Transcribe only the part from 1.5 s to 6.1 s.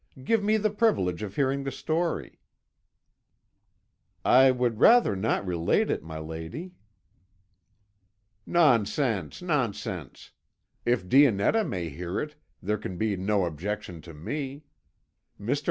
the story." "I would rather not relate it,